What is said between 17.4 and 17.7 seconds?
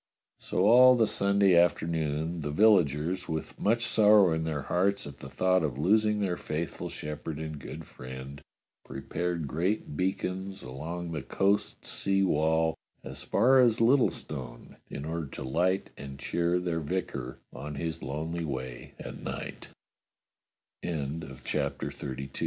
o